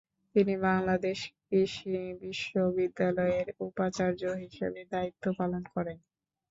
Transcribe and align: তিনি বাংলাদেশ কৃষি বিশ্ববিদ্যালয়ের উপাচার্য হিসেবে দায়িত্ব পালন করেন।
তিনি 0.35 0.53
বাংলাদেশ 0.65 1.17
কৃষি 1.41 1.93
বিশ্ববিদ্যালয়ের 2.21 3.47
উপাচার্য 3.61 4.21
হিসেবে 4.43 4.81
দায়িত্ব 4.91 5.23
পালন 5.39 5.63
করেন। 5.73 5.97